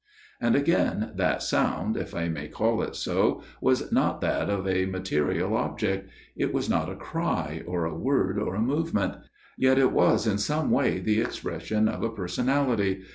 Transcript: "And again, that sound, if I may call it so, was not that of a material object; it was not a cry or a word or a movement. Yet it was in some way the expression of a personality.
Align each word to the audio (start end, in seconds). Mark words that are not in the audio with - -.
"And 0.41 0.55
again, 0.55 1.11
that 1.17 1.43
sound, 1.43 1.95
if 1.95 2.15
I 2.15 2.27
may 2.27 2.47
call 2.47 2.81
it 2.81 2.95
so, 2.95 3.43
was 3.61 3.91
not 3.91 4.19
that 4.21 4.49
of 4.49 4.67
a 4.67 4.87
material 4.87 5.55
object; 5.55 6.09
it 6.35 6.51
was 6.51 6.67
not 6.67 6.89
a 6.91 6.95
cry 6.95 7.61
or 7.67 7.85
a 7.85 7.95
word 7.95 8.39
or 8.39 8.55
a 8.55 8.61
movement. 8.61 9.13
Yet 9.59 9.77
it 9.77 9.91
was 9.91 10.25
in 10.25 10.39
some 10.39 10.71
way 10.71 10.97
the 10.97 11.21
expression 11.21 11.87
of 11.87 12.01
a 12.01 12.09
personality. 12.09 13.03